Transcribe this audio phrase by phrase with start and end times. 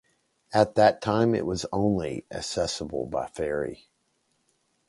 [0.51, 3.91] At that time it was only accessible by ferry.